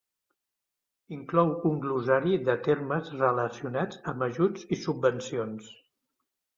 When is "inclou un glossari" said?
1.17-2.35